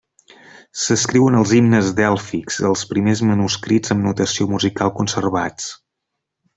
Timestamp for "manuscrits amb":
3.33-4.05